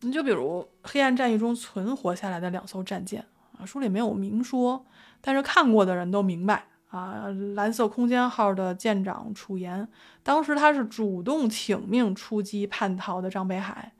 [0.01, 3.25] 你就比如黑暗战役中存活下来的两艘战舰
[3.57, 4.85] 啊，书里没有明说，
[5.21, 7.27] 但是看过的人都明白啊。
[7.55, 9.87] 蓝色空间号的舰长楚岩，
[10.23, 13.93] 当时他是主动请命出击叛逃的张北海。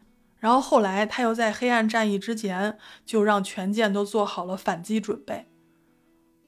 [0.43, 5.47] 然后后来，他又在黑暗战役之前就让全舰都做好了反击准备。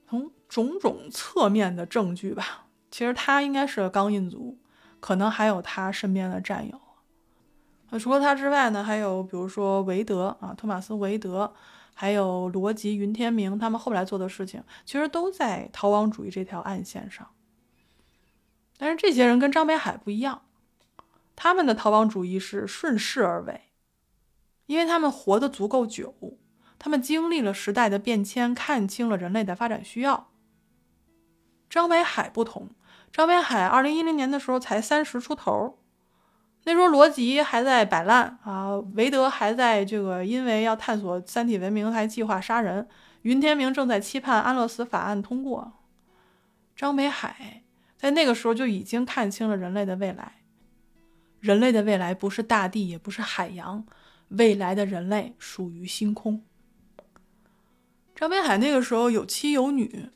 [0.06, 4.60] 从种种侧面的证据吧，其实他应该是钢印族，
[5.00, 6.82] 可能还有他身边的战友。
[7.90, 11.54] 那除了他之外呢，还有比如说韦德啊，托马斯·韦德，
[11.94, 17.26] 还有罗辑、云天明，他们后来做的事情，其实都在逃亡主义这条暗线上。
[18.78, 20.42] 但是这些人跟张北海不一样，
[21.34, 23.62] 他们的逃亡主义是顺势而为。
[24.66, 26.14] 因为他们活得足够久，
[26.78, 30.30] 他们经历了时代的变迁，看清了人类的发展需要。
[31.70, 32.70] 张北海不同，
[33.12, 35.80] 张北海二零一零年的时候才三十出头，
[36.64, 42.88] 那时候罗辑还在摆烂啊，韦德还在这个因为要探索三体文明还计划杀人，
[43.24, 45.74] 云天明正在期盼安乐死法案通过。
[46.76, 47.64] 张北海
[47.98, 50.42] 在那个时候就已经看清了人类的未来。
[51.40, 53.86] 人类的未来不是大地，也不是海洋，
[54.30, 56.44] 未来的人类属于星空。
[58.16, 60.10] 张北海那个时候有妻有女，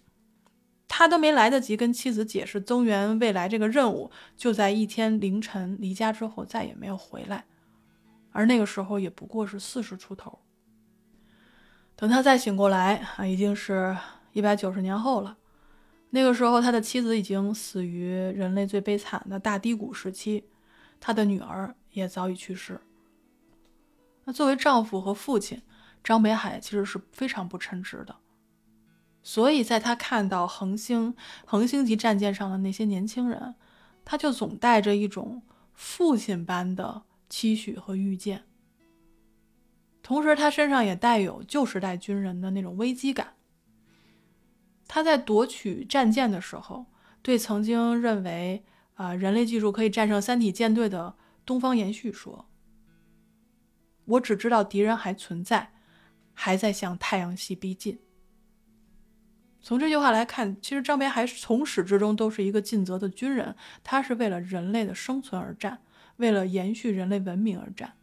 [0.88, 7.46] 他都没来得及跟妻子解释增援未来这个任务，就在一天凌晨离家之后再也没有回来。
[8.32, 10.40] 而那个时候也不过是四十出头。
[11.96, 13.98] 等他再醒过来啊，已经是
[14.32, 15.38] 一百九十年后了。
[16.12, 20.46] 那个时候，他的妻子已经死于人类最悲惨的大低谷时期，
[21.00, 22.80] 他的女儿也早已去世。
[24.32, 25.62] 作为丈夫和父亲，
[26.04, 28.16] 张北海其实是非常不称职的。
[29.22, 31.16] 所以，在他看到恒星、
[31.46, 33.56] 恒星级战舰上的那些年轻人，
[34.06, 35.42] 他就总带着一种
[35.74, 37.04] 父亲般的。
[37.32, 38.46] 期许和预见，
[40.02, 43.36] 同时他身上也带有旧时代军人的那种危机感。
[44.88, 46.88] 他在夺取战舰的时候，
[47.22, 48.66] 对曾经认为
[48.96, 51.16] 啊人类技术可以战胜三体舰队的
[51.46, 52.49] 东方延续说
[54.10, 55.72] ：“我只知道敌人还存在，
[56.34, 58.00] 还在向太阳系逼近。”
[59.62, 65.82] 从这句话来看，其实张北海从始至终都是一个尽责的军人，他是为了人类的生存而战。
[66.18, 67.94] 为了延续人类文明而战，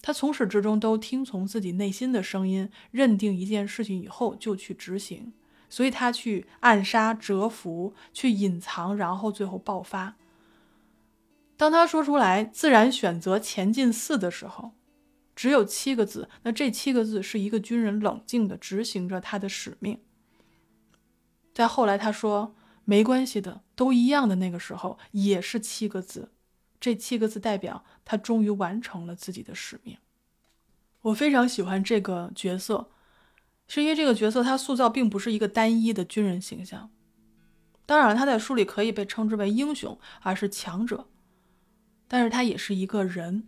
[0.00, 5.32] 他从始至终都听从自己内心的声音，认定一件事情以后就去执行，
[5.68, 10.14] 所以他去暗杀、蛰伏、去隐藏，然后最后爆发。
[11.60, 14.72] 当他说出来“自然选择前进四”的时候，
[15.36, 20.00] 只有七个字，那这七个字是一个军人冷静地执行着他的使命。
[21.52, 22.56] 在后来他说
[22.86, 26.32] “没关系的，都一样的”那个时候，也是七个字。
[26.80, 29.98] 这七个字代表他终于完成了自己的使命。
[31.02, 32.88] 我非常喜欢这个角色，
[33.68, 36.90] 是因为这个角色他塑造并不是一个单一的军人形象。
[37.84, 41.09] 当然，他在书里可以被称之为英雄，而是强者，
[42.12, 43.46] 但是他也是一个人，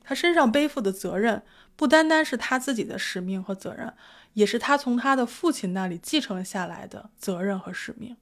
[0.00, 1.42] 他身上背负的责任
[1.74, 3.92] 不单单是他自己的使命和责任，
[4.34, 8.16] 也是他从他的父亲那里继承下来的责任和使命。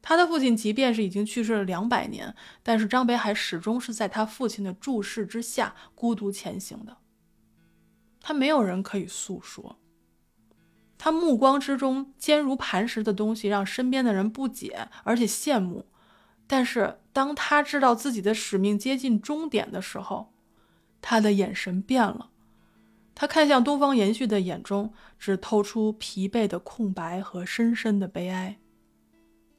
[0.00, 6.98] 他的父亲即便是已经去世了两百年，但是张北海始终是在他父亲的注视之下孤独前行的。
[8.20, 9.80] 他没有人可以诉说，
[10.96, 15.89] 他目光之中坚如磐石的东西让身边的人不解而且羡慕。
[16.52, 20.32] 但是当他知道自己的使命接近终点的时候，
[21.00, 22.30] 他的眼神变了。
[23.14, 28.58] 他看向东方延续的眼中只透出疲惫的空白和深深的悲哀。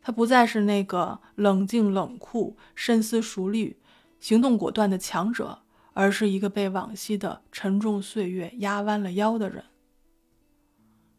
[0.02, 3.80] 他不再是那个冷静冷酷、深思熟虑、
[4.20, 5.62] 行动果断的强者，
[5.94, 9.64] 而是一个被往昔的沉重岁月压弯了腰的人。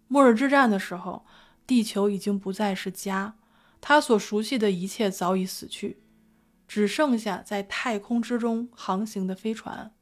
[0.07, 1.25] 末日之战的时候，
[1.67, 3.37] 地球已经不再是家，
[3.83, 6.01] 他所熟悉的一切早已死去，
[6.67, 9.93] 只剩下在太空之中航行的飞船。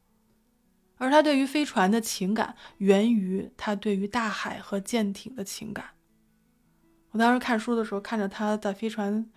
[0.98, 5.86] 而他对于飞船的情感，源于他对于大海和舰艇的情感。
[7.12, 9.28] 我当时看书的时候，看着他在飞船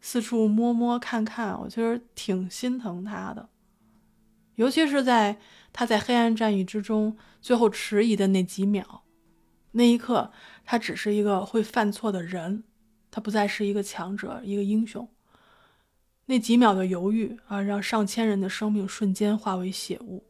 [0.00, 3.48] 四处摸摸看看，我其实挺心疼他的。
[4.56, 5.38] 尤其是在
[5.72, 9.04] 他在黑暗战役之中最后迟疑的那几秒，
[9.70, 10.32] 那一刻，
[10.64, 12.64] 他只是一个会犯错的人，
[13.12, 15.06] 他不再是一个强者，一个英雄。
[16.24, 20.24] 那几秒的犹豫啊，让上千人的生命瞬间化为血雾。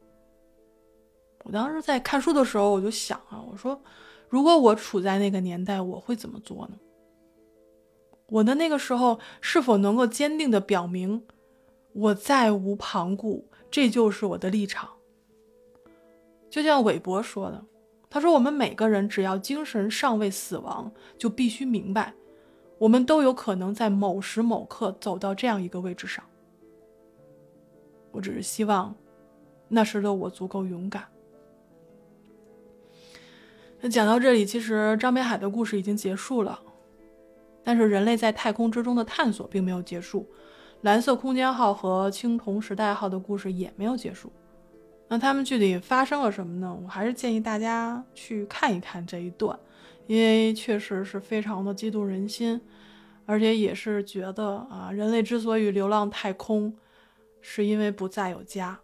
[1.45, 3.81] 我当时在看书的时候，我就想啊，我说，
[4.29, 6.77] 如果我处在那个年代，我会怎么做呢？
[8.27, 11.23] 我的那个时候是否能够坚定地表明，
[11.93, 14.89] 我再无旁顾，这就是我的立场。
[16.51, 17.65] 就像韦伯说的，
[18.09, 22.15] 他说：“我们每个人只要精神尚未死亡，就必须明白，
[22.83, 26.25] 我们都有可能在某时某刻走到这样一个位置上。”
[28.11, 28.93] 我只是希望，
[29.69, 31.05] 那时的我足够勇敢。
[33.81, 36.61] 那讲到这里，其实张北海的故事已经结束了。
[37.63, 40.27] 但是人类在太空之中的探索并没有结束，
[40.81, 44.33] 蓝色空间号和青铜时代号的故事也没有结束。
[45.07, 46.77] 那他们具体发生了什么呢？
[46.83, 49.57] 我还是建议大家去看一看这一段，
[50.13, 52.61] 因为确实是非常的激动人心，
[53.25, 56.77] 而且也是觉得啊，人类之所以流浪太空，
[57.41, 58.79] 是因为不再有家，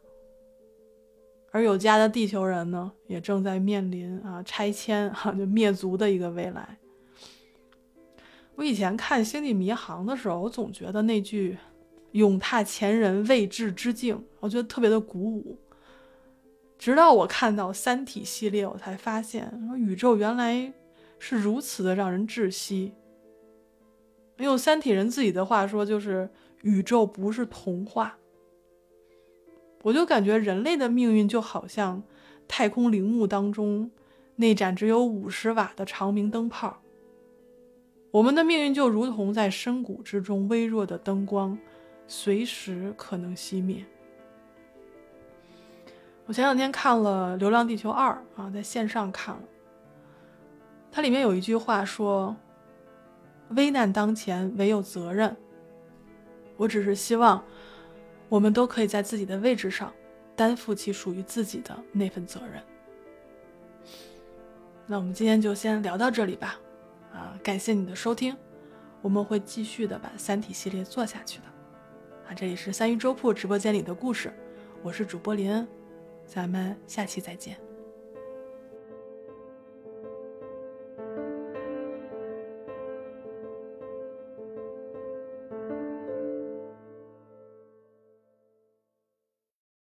[1.50, 6.78] 而有家的地球人呢，也正在面临啊拆迁哈就灭族的一个未来。
[8.54, 11.58] 我以前看《星际迷航》的时候，我总觉得那句
[12.12, 15.58] “勇踏前人未至之境”，我觉得特别的鼓舞。
[16.78, 20.72] 直到我看到《三体》系列，我才发现，说宇宙原来
[21.18, 22.92] 是如此的让人窒息。
[24.38, 26.30] 用三体人自己的话说，就是
[26.62, 28.16] 宇宙不是童话。
[29.82, 32.02] 我就感觉人类的命运就好像
[32.46, 33.90] 太空陵墓当中
[34.36, 36.80] 那盏只有五十瓦的长明灯泡。
[38.10, 41.58] 我们的命运就如同在深谷之中微弱的灯光，
[42.06, 43.84] 随时可能熄灭。
[46.26, 49.42] 我前两天看了《流浪地球二》啊，在线上看了。
[50.90, 52.34] 它里面有一句话说
[53.56, 55.36] ：“危难当前，唯有责任。”
[56.56, 57.44] 我只是希望，
[58.28, 59.92] 我们都可以在自己的位置上，
[60.34, 62.62] 担负起属于自己的那份责任。
[64.86, 66.58] 那我们今天就先聊到这里吧。
[67.12, 68.36] 啊，感谢你的收听，
[69.02, 71.44] 我们会继续的把《三体》系列做下去的。
[72.28, 74.32] 啊，这里是三鱼粥铺直播间里的故事，
[74.82, 75.68] 我是主播林恩，
[76.26, 77.67] 咱们下期再见。